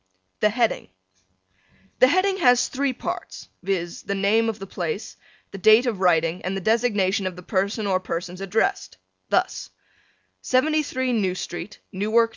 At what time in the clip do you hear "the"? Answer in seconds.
0.39-0.49, 1.99-2.07, 4.01-4.15, 4.57-4.65, 5.51-5.59, 6.57-6.61, 7.35-7.43